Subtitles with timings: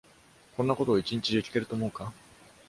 [0.57, 2.11] こんなことを一日中聞けると思うか？